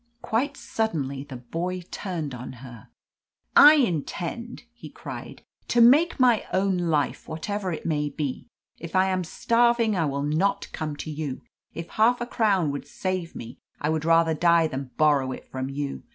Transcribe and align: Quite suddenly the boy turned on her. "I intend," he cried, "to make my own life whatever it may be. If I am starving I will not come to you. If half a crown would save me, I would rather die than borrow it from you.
Quite 0.23 0.57
suddenly 0.57 1.23
the 1.23 1.35
boy 1.37 1.81
turned 1.91 2.33
on 2.33 2.53
her. 2.65 2.89
"I 3.55 3.75
intend," 3.75 4.63
he 4.73 4.89
cried, 4.89 5.43
"to 5.67 5.79
make 5.79 6.19
my 6.19 6.43
own 6.51 6.75
life 6.79 7.27
whatever 7.27 7.71
it 7.71 7.85
may 7.85 8.09
be. 8.09 8.47
If 8.79 8.95
I 8.95 9.09
am 9.09 9.23
starving 9.23 9.95
I 9.95 10.05
will 10.05 10.23
not 10.23 10.71
come 10.71 10.95
to 10.95 11.11
you. 11.11 11.43
If 11.75 11.87
half 11.89 12.19
a 12.19 12.25
crown 12.25 12.71
would 12.71 12.87
save 12.87 13.35
me, 13.35 13.59
I 13.79 13.89
would 13.89 14.03
rather 14.03 14.33
die 14.33 14.65
than 14.65 14.89
borrow 14.97 15.31
it 15.33 15.45
from 15.51 15.69
you. 15.69 16.01